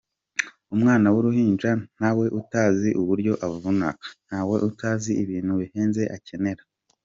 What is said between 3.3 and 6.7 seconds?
avuna, ntawe utazi ibintu bihenze akenera.